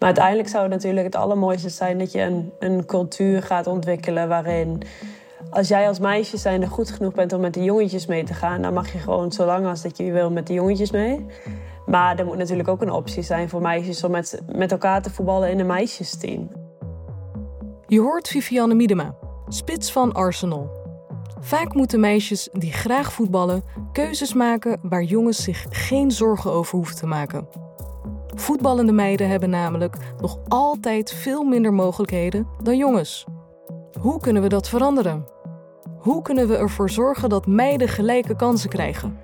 [0.00, 4.28] Maar uiteindelijk zou het natuurlijk het allermooiste zijn dat je een, een cultuur gaat ontwikkelen
[4.28, 4.82] waarin
[5.50, 8.62] als jij als meisje zijnde goed genoeg bent om met de jongetjes mee te gaan,
[8.62, 11.26] dan mag je gewoon zo lang als dat je wil met de jongetjes mee.
[11.86, 15.10] Maar er moet natuurlijk ook een optie zijn voor meisjes om met, met elkaar te
[15.10, 16.50] voetballen in een meisjesteam.
[17.86, 19.14] Je hoort Vivianne Miedema,
[19.48, 20.70] spits van Arsenal.
[21.40, 23.62] Vaak moeten meisjes die graag voetballen
[23.92, 27.69] keuzes maken waar jongens zich geen zorgen over hoeven te maken.
[28.34, 33.26] Voetballende meiden hebben namelijk nog altijd veel minder mogelijkheden dan jongens.
[34.00, 35.26] Hoe kunnen we dat veranderen?
[35.98, 39.18] Hoe kunnen we ervoor zorgen dat meiden gelijke kansen krijgen?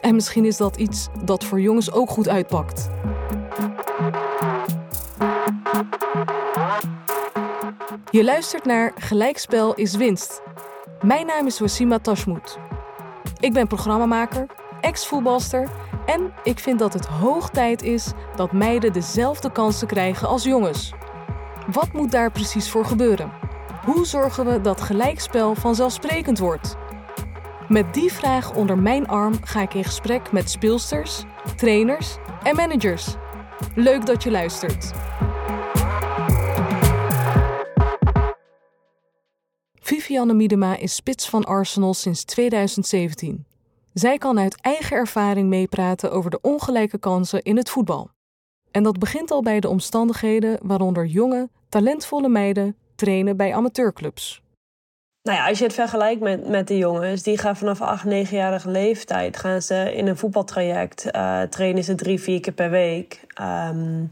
[0.00, 2.88] En misschien is dat iets dat voor jongens ook goed uitpakt.
[8.10, 10.42] Je luistert naar Gelijkspel is winst.
[11.02, 12.58] Mijn naam is Wasima Tashmoet.
[13.40, 14.46] Ik ben programmamaker,
[14.80, 15.68] ex-voetbalster
[16.08, 20.92] en ik vind dat het hoog tijd is dat meiden dezelfde kansen krijgen als jongens.
[21.72, 23.32] Wat moet daar precies voor gebeuren?
[23.84, 26.76] Hoe zorgen we dat gelijkspel vanzelfsprekend wordt?
[27.68, 31.24] Met die vraag onder mijn arm ga ik in gesprek met speelsters,
[31.56, 33.14] trainers en managers.
[33.74, 34.92] Leuk dat je luistert.
[39.74, 43.47] Vivianne Miedema is spits van Arsenal sinds 2017.
[43.98, 48.10] Zij kan uit eigen ervaring meepraten over de ongelijke kansen in het voetbal.
[48.70, 54.42] En dat begint al bij de omstandigheden waaronder jonge, talentvolle meiden trainen bij amateurclubs.
[55.22, 58.70] Nou ja, als je het vergelijkt met, met de jongens, die gaan vanaf 8, 9-jarige
[58.70, 61.06] leeftijd gaan ze in een voetbaltraject.
[61.12, 63.26] Uh, trainen ze drie, vier keer per week.
[63.40, 64.08] Um,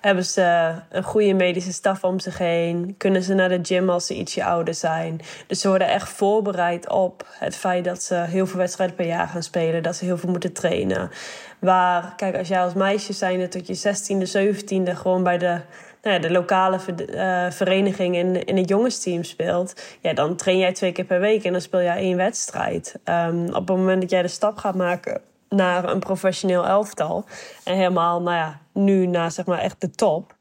[0.00, 2.94] hebben ze een goede medische staf om zich heen.
[2.98, 5.20] Kunnen ze naar de gym als ze ietsje ouder zijn.
[5.46, 9.28] Dus ze worden echt voorbereid op het feit dat ze heel veel wedstrijden per jaar
[9.28, 9.82] gaan spelen.
[9.82, 11.10] Dat ze heel veel moeten trainen.
[11.58, 15.60] Waar, kijk, als jij als meisje zijnde tot je 16e, 17e gewoon bij de
[16.02, 20.72] nou ja, de lokale uh, vereniging in, in het jongensteam speelt, ja, dan train jij
[20.72, 22.98] twee keer per week en dan speel jij één wedstrijd.
[23.04, 27.24] Um, op het moment dat jij de stap gaat maken naar een professioneel elftal,
[27.64, 30.36] en helemaal nou ja, nu naar zeg maar echt de top.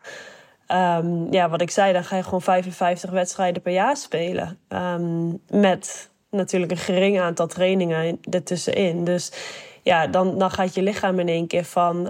[0.72, 4.60] Um, ja, wat ik zei, dan ga je gewoon 55 wedstrijden per jaar spelen.
[4.68, 9.04] Um, met natuurlijk een gering aantal trainingen ertussenin.
[9.04, 9.32] Dus
[9.84, 12.10] ja, dan, dan gaat je lichaam in één keer van,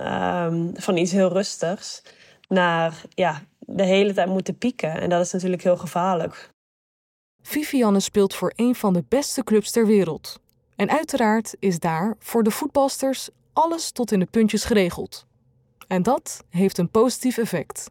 [0.73, 2.03] van iets heel rustigs
[2.47, 5.01] naar ja, de hele tijd moeten pieken.
[5.01, 6.49] En dat is natuurlijk heel gevaarlijk.
[7.41, 10.39] Vivianne speelt voor een van de beste clubs ter wereld.
[10.79, 15.25] En uiteraard is daar voor de voetbalsters alles tot in de puntjes geregeld.
[15.87, 17.89] En dat heeft een positief effect.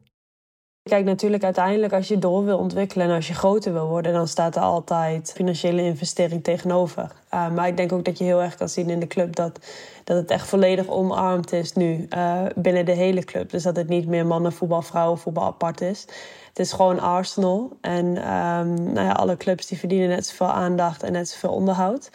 [0.82, 4.28] Kijk, natuurlijk uiteindelijk als je door wil ontwikkelen en als je groter wil worden, dan
[4.28, 7.12] staat er altijd financiële investering tegenover.
[7.34, 9.58] Uh, maar ik denk ook dat je heel erg kan zien in de club dat,
[10.04, 13.50] dat het echt volledig omarmd is nu uh, binnen de hele club.
[13.50, 16.00] Dus dat het niet meer mannenvoetbal, vrouwenvoetbal apart is.
[16.48, 17.76] Het is gewoon Arsenal.
[17.80, 22.10] En um, nou ja, alle clubs die verdienen net zoveel aandacht en net zoveel onderhoud.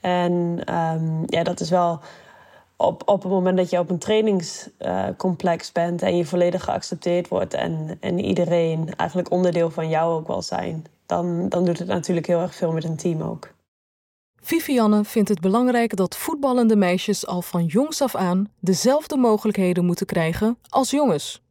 [0.00, 0.32] En
[0.74, 2.00] um, ja, dat is wel
[2.76, 7.54] op, op het moment dat je op een trainingscomplex bent en je volledig geaccepteerd wordt
[7.54, 12.26] en, en iedereen eigenlijk onderdeel van jou ook wel zijn, dan, dan doet het natuurlijk
[12.26, 13.54] heel erg veel met een team ook.
[14.40, 20.06] Vivianne vindt het belangrijk dat voetballende meisjes al van jongs af aan dezelfde mogelijkheden moeten
[20.06, 21.44] krijgen als jongens.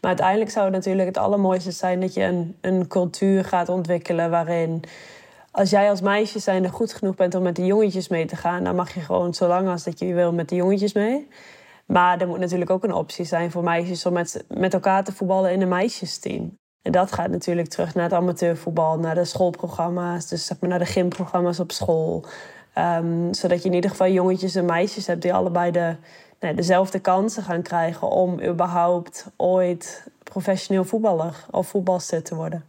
[0.00, 4.30] Maar uiteindelijk zou het natuurlijk het allermooiste zijn dat je een, een cultuur gaat ontwikkelen
[4.30, 4.82] waarin
[5.50, 8.64] als jij als meisje zijnde goed genoeg bent om met de jongetjes mee te gaan,
[8.64, 11.28] dan mag je gewoon zo lang als dat je wil met de jongetjes mee.
[11.86, 15.12] Maar er moet natuurlijk ook een optie zijn voor meisjes om met, met elkaar te
[15.12, 16.56] voetballen in een meisjesteam.
[16.82, 20.78] En dat gaat natuurlijk terug naar het amateurvoetbal, naar de schoolprogramma's, dus zeg maar naar
[20.78, 22.24] de gymprogramma's op school.
[22.78, 25.96] Um, zodat je in ieder geval jongetjes en meisjes hebt die allebei de,
[26.40, 32.64] nou, dezelfde kansen gaan krijgen om überhaupt ooit professioneel voetballer of voetbalster te worden.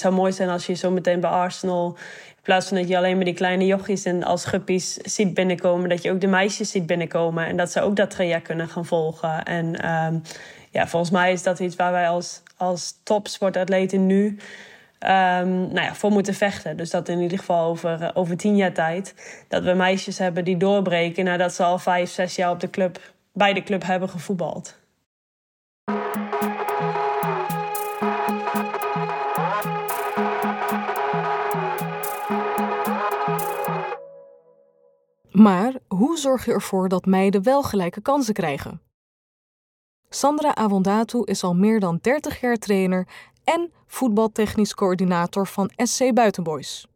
[0.00, 1.96] Het zou mooi zijn als je zo meteen bij Arsenal,
[2.28, 5.88] in plaats van dat je alleen maar die kleine jochies en als guppies ziet binnenkomen,
[5.88, 8.84] dat je ook de meisjes ziet binnenkomen en dat ze ook dat traject kunnen gaan
[8.86, 9.44] volgen.
[9.44, 10.22] En um,
[10.70, 14.38] ja, volgens mij is dat iets waar wij als, als topsportatleten nu um,
[15.72, 16.76] nou ja, voor moeten vechten.
[16.76, 19.14] Dus dat in ieder geval over, uh, over tien jaar tijd.
[19.48, 23.12] Dat we meisjes hebben die doorbreken nadat ze al vijf, zes jaar op de club,
[23.32, 24.78] bij de club hebben gevoetbald.
[35.40, 38.80] Maar hoe zorg je ervoor dat meiden wel gelijke kansen krijgen?
[40.08, 43.08] Sandra Avondatu is al meer dan 30 jaar trainer
[43.44, 46.86] en voetbaltechnisch coördinator van SC Buitenboys.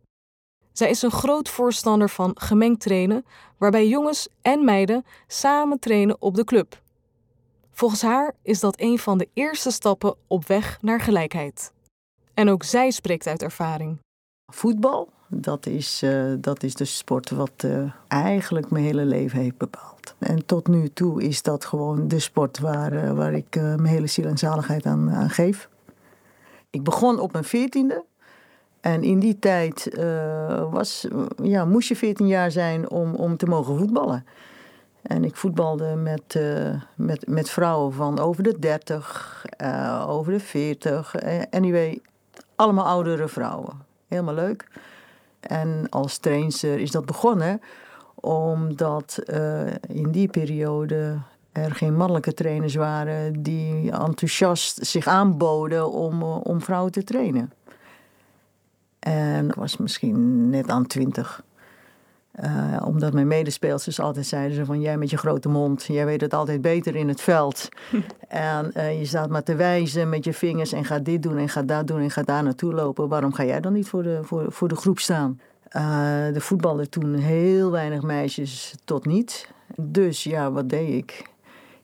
[0.72, 3.24] Zij is een groot voorstander van gemengd trainen,
[3.58, 6.82] waarbij jongens en meiden samen trainen op de club.
[7.70, 11.72] Volgens haar is dat een van de eerste stappen op weg naar gelijkheid.
[12.34, 13.98] En ook zij spreekt uit ervaring.
[14.52, 19.56] Voetbal, dat is, uh, dat is de sport wat uh, eigenlijk mijn hele leven heeft
[19.56, 20.14] bepaald.
[20.18, 24.06] En tot nu toe is dat gewoon de sport waar, uh, waar ik mijn hele
[24.06, 25.68] ziel en zaligheid aan, aan, geef.
[26.70, 28.04] Ik begon op mijn veertiende.
[28.80, 29.88] En in die tijd
[30.70, 31.06] was,
[31.42, 34.26] ja, moest je 14 jaar zijn om, om te mogen voetballen.
[35.02, 36.40] En ik voetbalde met,
[36.94, 39.44] met, met vrouwen van over de 30,
[40.06, 41.14] over de 40.
[41.50, 42.00] anyway,
[42.54, 43.82] allemaal oudere vrouwen.
[44.08, 44.68] Helemaal leuk.
[45.46, 47.60] En als trainster is dat begonnen
[48.14, 51.18] omdat uh, in die periode
[51.52, 57.52] er geen mannelijke trainers waren die enthousiast zich aanboden om, uh, om vrouwen te trainen.
[58.98, 61.42] En ik was misschien net aan twintig.
[62.42, 66.20] Uh, omdat mijn medespeelsters altijd zeiden ze van jij met je grote mond, jij weet
[66.20, 67.68] het altijd beter in het veld.
[68.28, 71.48] en uh, je staat maar te wijzen met je vingers en gaat dit doen en
[71.48, 73.08] gaat dat doen en gaat daar naartoe lopen.
[73.08, 75.40] Waarom ga jij dan niet voor de, voor, voor de groep staan?
[75.76, 75.82] Uh,
[76.32, 79.50] de voetballen toen heel weinig meisjes tot niet.
[79.76, 81.30] Dus ja, wat deed ik?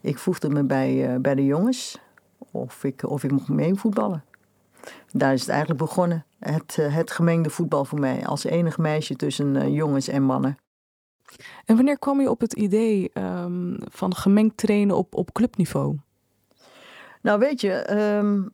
[0.00, 1.99] Ik voegde me bij, bij de jongens
[2.50, 4.25] of ik, of ik mocht mee voetballen.
[5.12, 6.24] Daar is het eigenlijk begonnen.
[6.38, 8.26] Het, het gemengde voetbal voor mij.
[8.26, 10.58] Als enig meisje tussen jongens en mannen.
[11.64, 15.96] En wanneer kwam je op het idee um, van gemengd trainen op, op clubniveau?
[17.22, 18.52] Nou, weet je, um,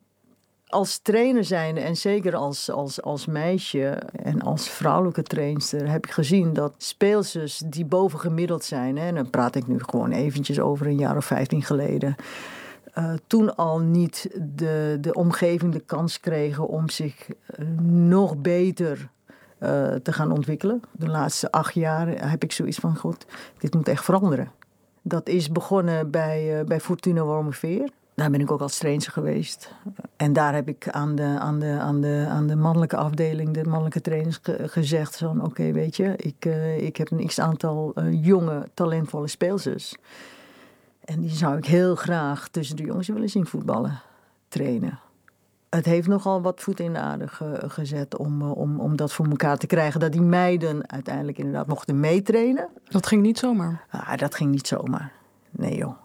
[0.67, 3.87] als trainer zijnde en zeker als, als, als meisje
[4.23, 9.29] en als vrouwelijke trainster heb ik gezien dat speelsters die bovengemiddeld zijn, hè, en dan
[9.29, 12.15] praat ik nu gewoon eventjes over een jaar of vijftien geleden,
[12.97, 17.27] uh, toen al niet de, de omgeving de kans kregen om zich
[17.81, 19.09] nog beter
[19.59, 20.81] uh, te gaan ontwikkelen.
[20.91, 23.25] De laatste acht jaar heb ik zoiets van, goed,
[23.57, 24.51] dit moet echt veranderen.
[25.01, 27.89] Dat is begonnen bij, uh, bij Fortuna Wormerveer.
[28.15, 29.73] Daar ben ik ook als trainer geweest.
[30.15, 33.63] En daar heb ik aan de, aan de, aan de, aan de mannelijke afdeling, de
[33.63, 36.45] mannelijke trainers, ge gezegd: oké, weet je, ik,
[36.77, 39.95] ik heb een x aantal jonge, talentvolle speelsters.
[41.07, 44.01] En die zou ik heel graag tussen de jongens willen zien voetballen,
[44.47, 44.99] trainen.
[45.69, 49.13] Het heeft nogal wat voet in de aarde ge gezet om, uh, om, om dat
[49.13, 49.99] voor elkaar te krijgen.
[49.99, 52.69] Dat die meiden uiteindelijk inderdaad mochten meetrainen.
[52.89, 53.85] Dat ging niet zomaar?
[53.89, 55.11] Ah, dat ging niet zomaar.
[55.49, 55.97] Nee joh.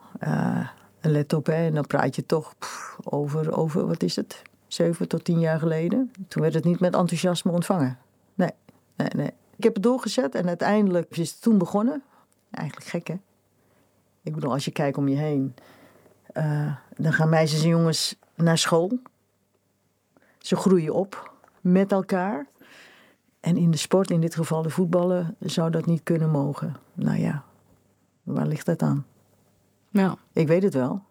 [1.00, 5.08] let op, hè, en dan praat je toch pff, over, over, wat is het, zeven
[5.08, 6.12] tot tien jaar geleden.
[6.28, 7.98] Toen werd het niet met enthousiasme ontvangen.
[8.34, 8.52] Nee,
[8.96, 9.30] nee, nee.
[9.56, 12.02] Ik heb het doorgezet en uiteindelijk is het toen begonnen.
[12.50, 13.14] Eigenlijk gek, hè?
[14.22, 15.54] Ik bedoel, als je kijkt om je heen,
[16.34, 18.98] uh, dan gaan meisjes en jongens naar school.
[20.38, 22.46] Ze groeien op met elkaar.
[23.40, 26.76] En in de sport, in dit geval de voetballen, zou dat niet kunnen mogen.
[26.94, 27.44] Nou ja,
[28.22, 29.06] waar ligt dat aan?
[29.88, 30.16] Ja.
[30.32, 31.02] Ik weet het wel.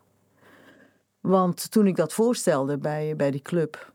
[1.20, 3.92] Want toen ik dat voorstelde bij, bij die club,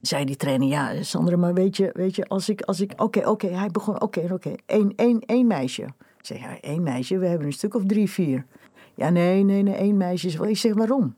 [0.00, 2.62] zei die trainer: Ja, Sandra, maar weet je, weet je als ik.
[2.62, 3.94] Als ik oké, okay, oké, okay, hij begon.
[3.94, 4.54] Oké, okay, oké.
[4.66, 5.88] Eén, één, één meisje.
[6.20, 8.46] Ik zeg: één meisje, we hebben een stuk of drie, vier.
[8.94, 10.48] Ja, nee, nee, nee, één meisje is wel.
[10.48, 11.14] Ik zeg: Waarom?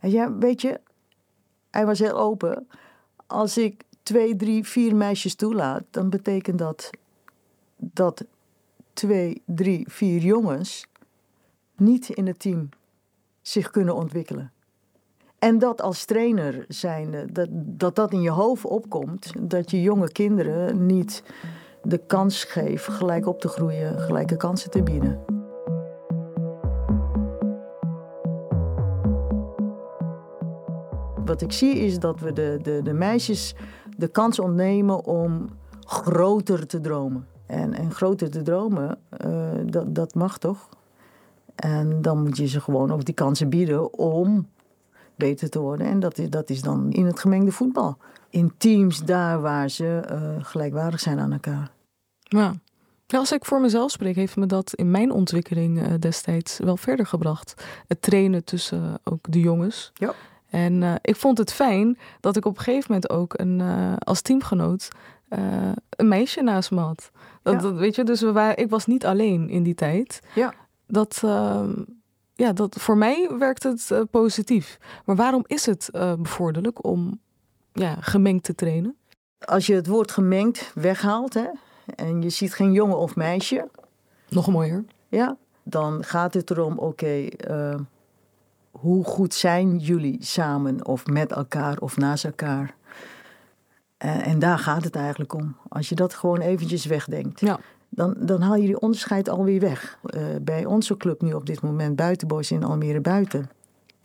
[0.00, 0.80] Ja, weet je,
[1.70, 2.68] hij was heel open.
[3.26, 6.90] Als ik twee, drie, vier meisjes toelaat, dan betekent dat
[7.76, 8.24] dat
[8.92, 10.86] twee, drie, vier jongens
[11.76, 12.68] niet in het team
[13.42, 14.52] zich kunnen ontwikkelen.
[15.38, 20.12] En dat als trainer zijnde, dat, dat dat in je hoofd opkomt, dat je jonge
[20.12, 21.22] kinderen niet
[21.84, 25.20] de kans geeft gelijk op te groeien, gelijke kansen te bieden.
[31.24, 33.54] Wat ik zie is dat we de, de, de meisjes
[33.96, 35.48] de kans ontnemen om
[35.80, 37.26] groter te dromen.
[37.46, 40.68] En, en groter te dromen, uh, dat, dat mag toch?
[41.54, 44.48] En dan moet je ze gewoon ook die kansen bieden om
[45.14, 45.86] beter te worden.
[45.86, 47.96] En dat is, dat is dan in het gemengde voetbal.
[48.34, 51.70] In teams daar waar ze uh, gelijkwaardig zijn aan elkaar.
[52.22, 52.54] Ja.
[53.06, 57.06] Als ik voor mezelf spreek, heeft me dat in mijn ontwikkeling uh, destijds wel verder
[57.06, 57.64] gebracht.
[57.86, 59.90] Het trainen tussen uh, ook de jongens.
[59.94, 60.12] Ja.
[60.50, 63.60] En ik vond het fijn dat ik op een gegeven moment ook een,
[63.98, 64.88] als teamgenoot
[65.88, 67.10] een meisje naast me had.
[67.42, 67.60] Dat, Ja.
[67.60, 70.20] dat, weet je, dus we waren, ik was niet alleen in die tijd.
[70.34, 70.54] Ja.
[70.86, 71.60] Dat, uh,
[72.34, 74.78] ja, dat, voor mij werkt het positief.
[75.04, 77.20] Maar waarom is het bevorderlijk om
[77.74, 78.96] ja, gemengd te trainen?
[79.38, 81.46] Als je het woord gemengd weghaalt hè,
[81.96, 83.68] en je ziet geen jongen of meisje,
[84.28, 84.84] Nog mooier.
[85.08, 87.32] ja, dan gaat het erom: oké, okay,
[88.70, 92.74] hoe goed zijn jullie samen of met elkaar of naast elkaar?
[93.96, 95.56] En, en daar gaat het eigenlijk om.
[95.68, 97.40] Als je dat gewoon eventjes wegdenkt.
[97.40, 97.58] Ja.
[97.88, 99.98] dan, dan haal je die onderscheid alweer weg.
[100.02, 103.50] Uh, bij onze club nu op dit moment, Buitenboys in Almere Buiten,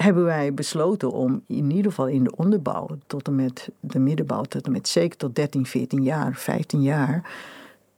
[0.01, 4.43] hebben wij besloten om in ieder geval in de onderbouw, tot en met de middenbouw,
[4.43, 7.31] tot en met zeker tot 13, 14 jaar, 15 jaar,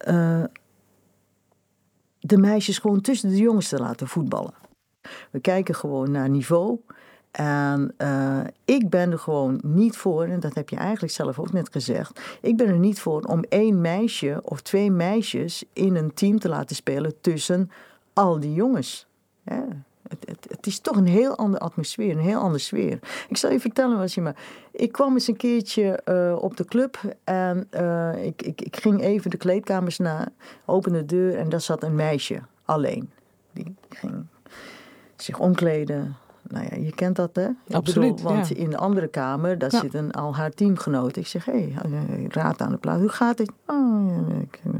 [0.07, 0.43] uh,
[2.19, 4.53] de meisjes gewoon tussen de jongens te laten voetballen.
[5.31, 6.79] We kijken gewoon naar niveau.
[7.31, 11.51] En uh, ik ben er gewoon niet voor, en dat heb je eigenlijk zelf ook
[11.51, 12.21] net gezegd.
[12.41, 16.49] Ik ben er niet voor om één meisje of twee meisjes in een team te
[16.49, 17.71] laten spelen tussen
[18.13, 19.07] al die jongens.
[19.43, 19.65] Ja,
[20.11, 22.99] het, het, het, is toch een heel andere atmosfeer, een heel andere sfeer.
[23.29, 24.35] Ik zal je vertellen, was je maar.
[24.71, 29.01] Ik kwam eens een keertje uh, op de club en uh, ik, ik, ik ging
[29.01, 30.27] even de kleedkamers na,
[30.65, 33.09] opende de deur en daar zat een meisje alleen.
[33.53, 34.25] Die ging
[35.15, 36.15] zich omkleden,
[36.47, 37.47] nou ja, je kent dat, hè?
[37.71, 38.15] Absoluut.
[38.15, 38.55] Bedoel, want ja.
[38.55, 39.79] in de andere kamer, daar Ja.
[39.79, 41.21] zitten al haar teamgenoten.
[41.21, 42.99] Ik zeg, hé, hey, raad aan de plaats.
[42.99, 43.51] Hoe gaat het?
[43.65, 44.71] Oh, ja, ik, eh.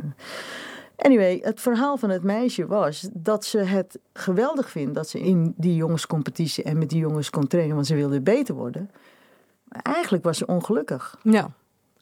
[1.01, 5.53] Anyway, het verhaal van het meisje was dat ze het geweldig vindt dat ze in
[5.58, 8.91] die jongenscompetitie en met die jongens kon trainen, want ze wilde beter worden.
[9.63, 11.17] Maar eigenlijk was ze ongelukkig.
[11.24, 11.51] Ja.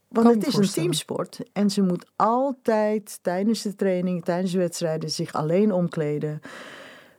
[0.08, 5.10] Want het is een teamsport en ze moet altijd tijdens de training, tijdens de wedstrijden
[5.10, 6.42] zich alleen omkleden.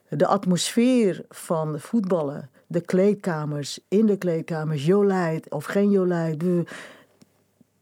[0.08, 6.44] De atmosfeer van de voetballen, de kleedkamers, in de kleedkamers, Jolijt of geen Jolijt,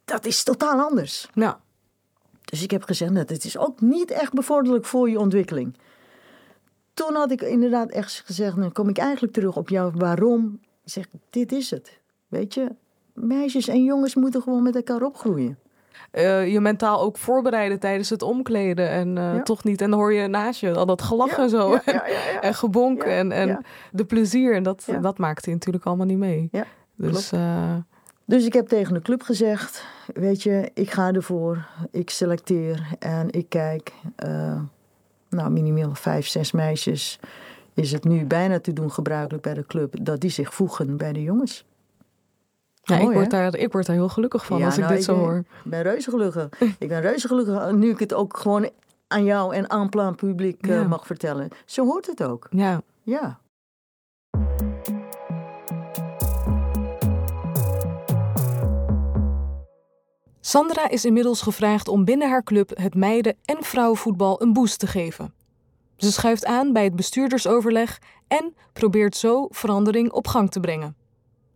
[0.05, 1.29] dat is totaal anders.
[1.35, 1.61] Ja.
[2.51, 5.77] Dus ik heb gezegd, dat het is ook niet echt bevorderlijk voor je ontwikkeling.
[6.95, 10.59] Toen had ik inderdaad echt gezegd, dan kom ik eigenlijk terug op jou waarom.
[10.85, 11.99] Ik zeg, dit is het.
[12.29, 12.69] Weet je,
[13.15, 15.59] meisjes en jongens moeten gewoon met elkaar opgroeien.
[16.11, 18.89] Eh, je mentaal ook voorbereiden tijdens het omkleden.
[18.89, 19.43] En eh, Ja.
[19.43, 19.81] toch niet.
[19.81, 21.79] En dan hoor je naast je al dat gelach en zo.
[21.85, 22.05] Ja.
[22.41, 24.55] En gebonk Ja, en, en de plezier.
[24.55, 26.49] En dat, dat maakt hij natuurlijk allemaal niet mee.
[26.53, 26.65] Ja,
[26.97, 27.75] dus eh,
[28.29, 33.31] Dus ik heb tegen de club gezegd, weet je, ik ga ervoor, ik selecteer en
[33.31, 33.93] ik kijk.
[34.17, 34.61] eh,
[35.29, 37.19] nou, minimaal vijf, zes meisjes
[37.75, 41.13] is het nu bijna te doen gebruikelijk bij de club dat die zich voegen bij
[41.13, 41.65] de jongens.
[42.83, 45.05] ja, ik, word daar, ik word daar heel gelukkig van Ja, als ik nou, dit
[45.05, 45.39] zo ben- hoor.
[45.39, 46.49] Ik ben reuze gelukkig.
[46.79, 48.71] ik ben reuze gelukkig nu ik het ook gewoon
[49.07, 51.49] aan jou en aan plan publiek eh, mag vertellen.
[51.65, 52.47] Zo hoort het ook.
[52.51, 52.81] Ja.
[53.03, 53.39] Ja.
[60.49, 64.87] Sandra is inmiddels gevraagd om binnen haar club het meiden- en vrouwenvoetbal een boost te
[64.87, 65.35] geven.
[65.97, 70.97] Ze schuift aan bij het bestuurdersoverleg en probeert zo verandering op gang te brengen.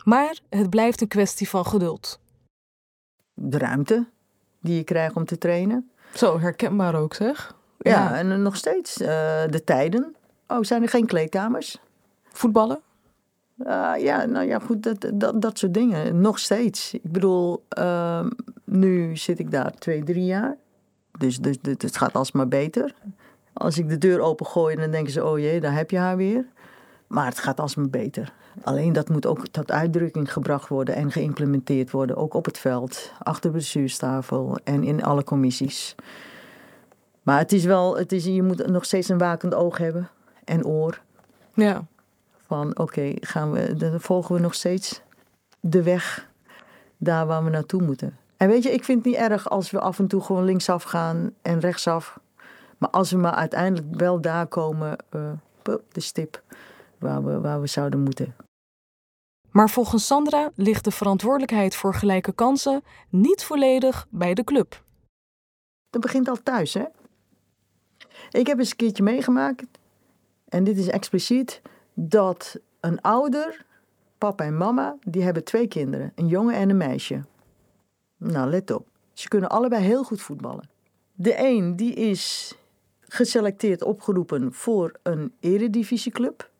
[0.05, 2.21] Maar het blijft een kwestie van geduld.
[3.35, 4.07] De ruimte
[4.61, 5.91] die je krijgt om te trainen.
[6.15, 7.57] Zo herkenbaar ook, zeg.
[7.79, 9.07] Ja, en nog steeds eh,
[9.51, 10.17] de tijden.
[10.47, 11.79] Oh, zijn er geen kleedkamers?
[12.33, 12.81] Voetballen?
[13.59, 16.21] Ah, ja, nou ja, goed, dat, dat, dat soort dingen.
[16.21, 16.95] Nog steeds.
[16.95, 18.31] Ik bedoel, ehm,
[18.65, 20.57] nu zit ik daar twee, drie jaar.
[21.19, 22.95] Dus, dus, dus het gaat alsmaar beter.
[23.53, 26.47] Als ik de deur opengooi, dan denken ze, oh jee, daar heb je haar weer.
[27.07, 28.33] Maar het gaat alsmaar beter.
[28.63, 32.17] Alleen dat moet ook tot uitdrukking gebracht worden en geïmplementeerd worden.
[32.17, 35.95] Ook op het veld, achter de bestuurstafel en in alle commissies.
[37.23, 40.09] Maar het is wel, het is, je moet nog steeds een wakend oog hebben
[40.45, 41.01] en oor
[41.55, 41.85] Ja.
[42.53, 45.01] Van oké, gaan we, dan volgen we nog steeds
[45.61, 46.31] de weg
[46.97, 48.19] daar waar we naartoe moeten.
[48.37, 50.83] En weet je, ik vind het niet erg als we af en toe gewoon linksaf
[50.83, 52.21] gaan en rechtsaf.
[52.79, 55.33] Maar als we maar uiteindelijk wel daar komen, eh,
[55.93, 56.43] de stip
[56.99, 58.37] waar we, waar we zouden moeten.
[59.51, 64.83] Maar volgens Sandra ligt de verantwoordelijkheid voor gelijke kansen niet volledig bij de club.
[65.91, 66.85] Dat begint al thuis, hè?
[68.31, 69.65] Ik heb eens een keertje meegemaakt,
[70.49, 71.63] en dit is expliciet,
[71.95, 73.65] dat een ouder,
[74.19, 77.25] papa en mama, die hebben twee kinderen, een jongen en een meisje.
[78.17, 78.87] Nou, let op.
[79.13, 80.69] Ze kunnen allebei heel goed voetballen.
[81.15, 82.55] De een die is
[83.01, 86.51] geselecteerd, opgeroepen voor een eredivisieclub.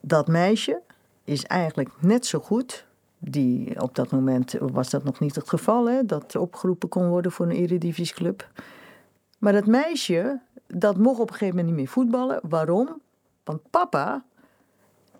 [0.00, 0.82] Dat meisje
[1.24, 2.86] is eigenlijk net zo goed.
[3.18, 7.32] Die, op dat moment was dat nog niet het geval, hè, dat opgeroepen kon worden
[7.32, 8.50] voor een eredivisieclub.
[9.38, 12.40] Maar dat meisje, dat mocht op een gegeven moment niet meer voetballen.
[12.48, 13.00] Waarom?
[13.44, 14.24] Want papa,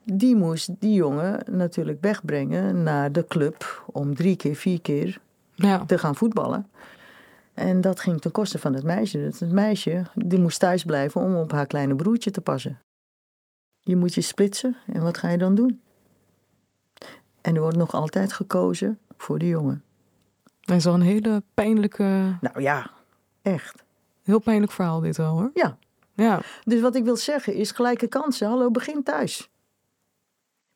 [0.04, 5.20] die moest die jongen natuurlijk wegbrengen naar de club om drie keer, vier keer
[5.54, 5.84] Ja.
[5.84, 6.66] te gaan voetballen.
[7.54, 9.18] En dat ging ten koste van het meisje.
[9.18, 12.78] Het meisje die moest thuis blijven om op haar kleine broertje te passen.
[13.80, 15.80] Je moet je splitsen en wat ga je dan doen?
[17.40, 19.82] En er wordt nog altijd gekozen voor de jongen.
[20.60, 22.90] Dat is wel een hele pijnlijke, Nou ja,
[23.42, 23.84] echt.
[24.22, 25.50] heel pijnlijk verhaal dit wel hoor.
[25.54, 25.76] Ja.
[26.14, 26.40] Ja.
[26.64, 28.48] Dus wat ik wil zeggen is gelijke kansen.
[28.48, 29.50] Hallo, begin thuis.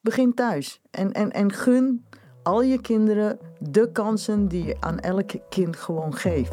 [0.09, 0.81] Begin thuis.
[0.91, 2.07] En, en, en gun
[2.43, 6.53] al je kinderen de kansen die je aan elk kind gewoon geeft.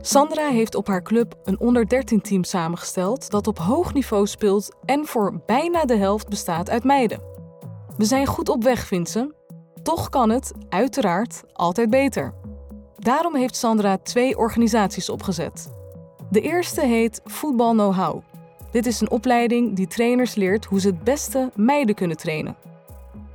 [0.00, 4.76] Sandra heeft op haar club een onder 13 team samengesteld dat op hoog niveau speelt
[4.84, 7.20] en voor bijna de helft bestaat uit meiden.
[7.96, 9.26] We zijn goed op weg, vindt.
[9.82, 12.34] Toch kan het, uiteraard, altijd beter.
[12.96, 15.70] Daarom heeft Sandra twee organisaties opgezet.
[16.30, 18.22] De eerste heet Voetbal Know-how.
[18.70, 22.56] Dit is een opleiding die trainers leert hoe ze het beste meiden kunnen trainen.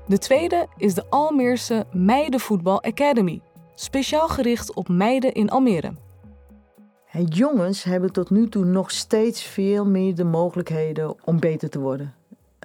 [0.07, 3.41] De tweede is de Almeerse Meidenvoetbal Academy,
[3.73, 5.93] speciaal gericht op meiden in Almere.
[7.11, 11.79] En jongens hebben tot nu toe nog steeds veel meer de mogelijkheden om beter te
[11.79, 12.13] worden.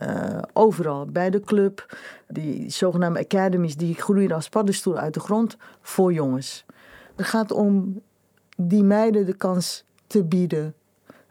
[0.02, 1.96] Uh, overal, bij de club,
[2.28, 6.64] die zogenaamde academies, die groeien als paddenstoel uit de grond voor jongens.
[7.16, 8.02] Het gaat om
[8.56, 10.74] die meiden de kans te bieden,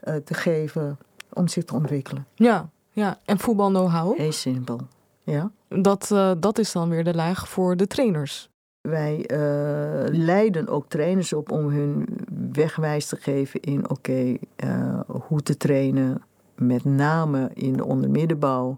[0.04, 0.98] uh, te geven,
[1.32, 2.26] om zich te ontwikkelen.
[2.34, 3.18] Ja, ja.
[3.24, 4.16] en voetbal know-how?
[4.16, 4.80] Heel simpel,
[5.22, 5.50] ja.
[5.68, 8.50] Dat, uh, dat is dan weer de laag voor de trainers.
[8.80, 12.06] Wij uh, leiden ook trainers op om hun
[12.52, 16.22] wegwijs te geven in oké, okay, uh, hoe te trainen,
[16.54, 18.76] met name in de ondermiddenbouw.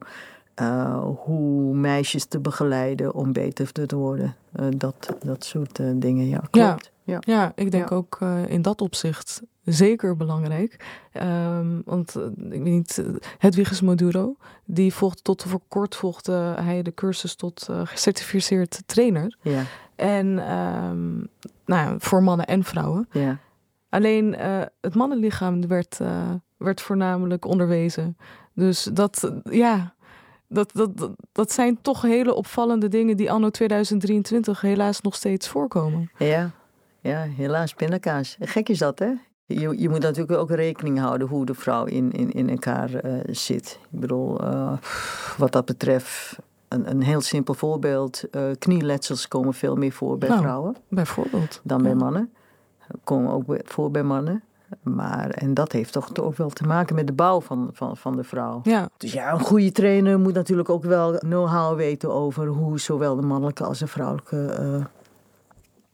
[0.63, 4.35] Uh, hoe meisjes te begeleiden om beter te worden.
[4.77, 6.85] dat, dat soort dingen, ja, klopt.
[6.85, 7.19] Ja, ja.
[7.21, 7.97] ja ik denk ja.
[7.97, 10.85] ook in dat opzicht zeker belangrijk.
[11.13, 13.05] Um, want ik weet niet,
[13.39, 19.37] Hedwiges Maduro, die volgt tot voor kort volgde hij de cursus tot gecertificeerd trainer.
[19.43, 19.63] Ja.
[19.97, 21.29] En um,
[21.67, 23.09] nou, voor mannen en vrouwen.
[23.11, 23.39] Ja.
[23.89, 28.17] Alleen uh, het mannenlichaam werd, uh, werd voornamelijk onderwezen.
[28.55, 29.95] Dus dat, ja,
[30.49, 36.11] dat, dat, dat zijn toch hele opvallende dingen die anno 2023 helaas nog steeds voorkomen.
[36.19, 36.51] Ja,
[37.03, 38.37] ja helaas pindakaas.
[38.41, 39.13] Gek is dat, hè?
[39.47, 43.21] Je, je moet natuurlijk ook rekening houden hoe de vrouw in, in, in elkaar uh,
[43.27, 43.79] zit.
[43.91, 44.41] Ik bedoel,
[45.37, 48.23] wat dat betreft een, een heel simpel voorbeeld.
[48.31, 50.77] Uh, knieletsels komen veel meer voor bij nou, vrouwen.
[50.89, 51.61] Bijvoorbeeld.
[51.63, 52.33] Dan bij mannen.
[53.05, 54.43] Komen ook voor bij mannen.
[54.83, 58.17] Maar, en dat heeft toch ook wel te maken met de bouw van, van, van
[58.17, 58.61] de vrouw.
[58.63, 58.89] Ja.
[58.97, 63.27] Dus ja, een goede trainer moet natuurlijk ook wel know-how weten over hoe zowel de
[63.27, 64.85] mannelijke als de vrouwelijke uh,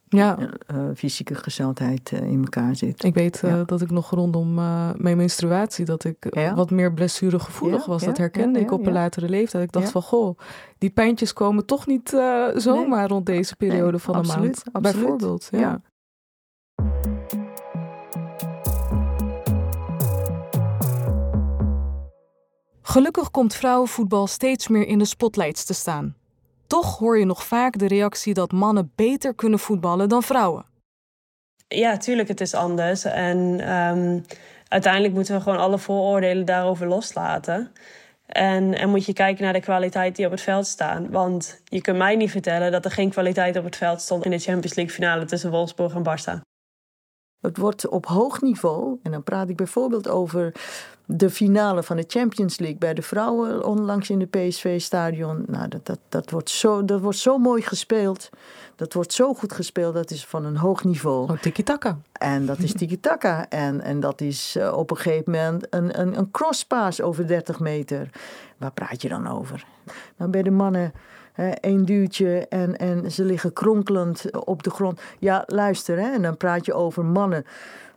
[0.08, 0.38] ja.
[0.38, 3.04] Uh, fysieke gezondheid uh, in elkaar zit.
[3.04, 3.64] Ik weet uh, ja.
[3.64, 4.54] dat ik nog rondom
[4.96, 6.54] mijn menstruatie dat ik ja.
[6.54, 8.04] wat meer blessuregevoelig was.
[8.04, 9.64] Dat herkende ik op een latere leeftijd.
[9.64, 10.38] Ik dacht van goh,
[10.78, 12.08] die pijntjes komen toch niet
[12.54, 13.06] zomaar nee.
[13.06, 14.86] rond deze periode nee, van absoluut, de maand.
[14.86, 15.18] Absoluut.
[15.18, 15.48] Bijvoorbeeld.
[15.50, 15.80] Ja.
[22.82, 26.14] Gelukkig komt vrouwenvoetbal steeds meer in de spotlights te staan.
[26.68, 30.64] Toch hoor je nog vaak de reactie dat mannen beter kunnen voetballen dan vrouwen.
[31.68, 33.04] Ja, tuurlijk, het is anders.
[33.04, 33.38] En
[33.72, 34.24] um,
[34.68, 37.72] uiteindelijk moeten we gewoon alle vooroordelen daarover loslaten.
[38.26, 41.10] En, en moet je kijken naar de kwaliteit die op het veld staan.
[41.10, 44.30] Want je kunt mij niet vertellen dat er geen kwaliteit op het veld stond in
[44.30, 46.47] de Champions League finale tussen Wolfsburg en Barça.
[47.40, 50.52] Het wordt op hoog niveau, en dan praat ik bijvoorbeeld over
[51.04, 55.44] de finale van de Champions League bij de vrouwen onlangs in de PSV-stadion.
[55.46, 58.30] Nou, dat, dat, dat, wordt zo, dat wordt zo mooi gespeeld.
[58.76, 61.30] Dat wordt zo goed gespeeld, dat is van een hoog niveau.
[61.30, 61.98] Oh, tiki-taka.
[62.12, 63.48] En dat is tiki-taka.
[63.48, 67.60] En, en dat is uh, op een gegeven moment een, een, een crosspaas over 30
[67.60, 68.10] meter.
[68.56, 69.66] Waar praat je dan over?
[70.16, 70.92] Nou, bij de mannen
[71.60, 75.00] één duwtje en, en ze liggen kronkelend op de grond.
[75.18, 77.44] Ja, luister, hè, en dan praat je over mannen,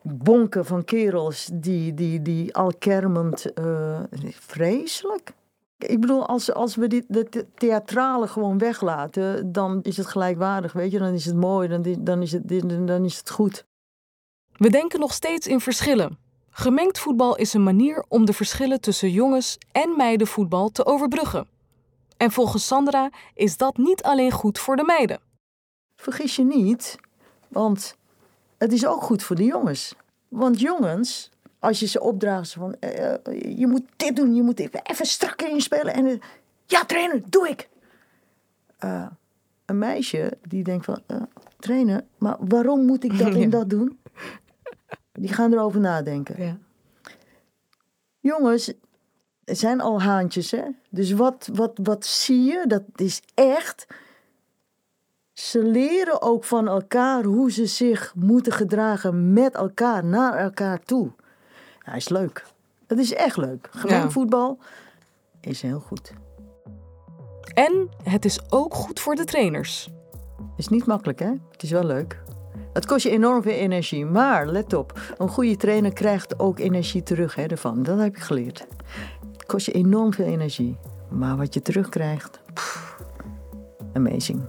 [0.01, 3.99] bonken van kerels die, die, die al kermend, uh,
[4.29, 5.33] vreselijk.
[5.77, 10.91] Ik bedoel, als, als we dit, de theatrale gewoon weglaten, dan is het gelijkwaardig, weet
[10.91, 10.99] je.
[10.99, 12.49] Dan is het mooi, dan, dan, is, het,
[12.87, 13.65] dan is het goed.
[14.57, 16.17] We denken nog steeds in verschillen.
[16.49, 21.47] Gemengd voetbal is een manier om de verschillen tussen jongens- en meidenvoetbal te overbruggen.
[22.21, 25.19] En volgens Sandra is dat niet alleen goed voor de meiden.
[25.95, 26.97] Vergis je niet,
[27.47, 27.95] want
[28.57, 29.95] het is ook goed voor de jongens.
[30.27, 33.13] Want jongens, als je ze opdraagt van uh,
[33.57, 35.93] je moet dit doen, je moet even, even strakker inspelen.
[35.93, 36.19] En uh,
[36.65, 37.69] ja, trainer, doe ik.
[38.83, 39.07] Uh,
[39.65, 41.01] een meisje die denkt van
[41.59, 43.99] trainen, maar waarom moet ik dat en dat doen?
[45.11, 46.43] Die gaan erover nadenken.
[46.43, 46.57] Ja.
[48.19, 48.73] Jongens,
[49.45, 50.63] het zijn al haantjes, hè?
[50.89, 52.63] Dus wat, wat, wat zie je?
[52.67, 53.87] Dat is echt.
[55.33, 61.11] Ze leren ook van elkaar hoe ze zich moeten gedragen met elkaar, naar elkaar toe.
[61.85, 62.45] Ja, is leuk.
[62.87, 63.69] Dat is echt leuk.
[63.87, 64.09] Ja.
[64.09, 64.57] voetbal
[65.41, 66.13] is heel goed.
[67.53, 69.89] En het is ook goed voor de trainers.
[70.57, 71.31] Is niet makkelijk, hè?
[71.51, 72.19] Het is wel leuk.
[72.73, 77.03] Het kost je enorm veel energie, maar let op, een goede trainer krijgt ook energie
[77.03, 77.83] terug hè, ervan.
[77.83, 78.67] Dat heb ik geleerd.
[79.51, 80.77] Het kost je enorm veel energie,
[81.09, 82.97] maar wat je terugkrijgt, pff,
[83.93, 84.41] amazing.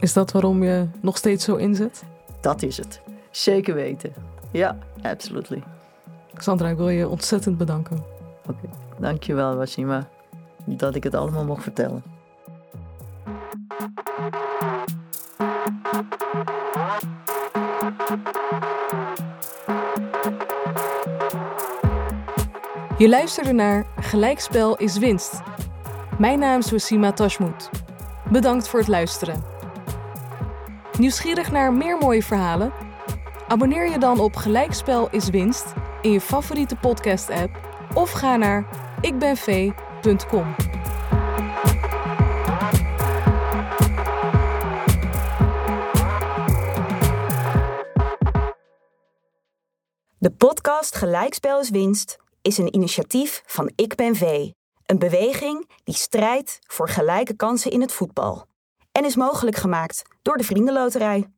[0.00, 2.04] Is dat waarom je nog steeds zo inzet?
[2.40, 3.00] Dat is het.
[3.30, 4.12] Zeker weten.
[4.50, 5.62] Ja, absolutely.
[6.34, 8.04] Sandra, ik wil je ontzettend bedanken.
[8.46, 10.08] Oké, dankjewel Washima
[10.64, 12.02] dat ik het allemaal mocht vertellen.
[23.02, 25.40] Je luisterde naar Gelijkspel is winst.
[26.18, 27.70] Mijn naam is Wassima Tashmoet.
[28.30, 29.44] Bedankt voor het luisteren.
[30.98, 32.72] Nieuwsgierig naar meer mooie verhalen?
[33.48, 37.60] Abonneer je dan op Gelijkspel is winst in je favoriete podcast-app
[37.94, 38.68] of ga naar
[39.00, 40.54] ikbenvee.com.
[50.18, 54.50] De podcast Gelijkspel is winst is een initiatief van Ik Ben V.
[54.86, 58.46] Een beweging die strijdt voor gelijke kansen in het voetbal.
[58.92, 61.32] En is mogelijk gemaakt door de Vriendenloterij.